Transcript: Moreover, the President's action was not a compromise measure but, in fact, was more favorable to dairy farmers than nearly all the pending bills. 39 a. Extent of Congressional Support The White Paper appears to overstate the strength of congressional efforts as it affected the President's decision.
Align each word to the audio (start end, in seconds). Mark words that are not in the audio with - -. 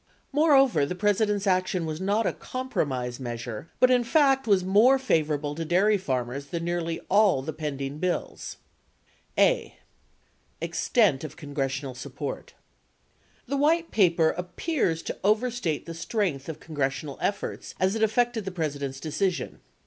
Moreover, 0.31 0.83
the 0.83 0.95
President's 0.95 1.45
action 1.45 1.85
was 1.85 2.01
not 2.01 2.25
a 2.25 2.33
compromise 2.33 3.19
measure 3.19 3.69
but, 3.79 3.91
in 3.91 4.03
fact, 4.03 4.47
was 4.47 4.63
more 4.63 4.97
favorable 4.97 5.53
to 5.53 5.63
dairy 5.63 5.95
farmers 5.99 6.47
than 6.47 6.65
nearly 6.65 6.99
all 7.07 7.43
the 7.43 7.53
pending 7.53 7.99
bills. 7.99 8.57
39 9.37 9.47
a. 9.47 9.77
Extent 10.65 11.23
of 11.23 11.37
Congressional 11.37 11.93
Support 11.93 12.55
The 13.45 13.57
White 13.57 13.91
Paper 13.91 14.29
appears 14.31 15.03
to 15.03 15.19
overstate 15.23 15.85
the 15.85 15.93
strength 15.93 16.49
of 16.49 16.59
congressional 16.59 17.19
efforts 17.21 17.75
as 17.79 17.93
it 17.93 18.01
affected 18.01 18.43
the 18.43 18.49
President's 18.49 18.99
decision. 18.99 19.59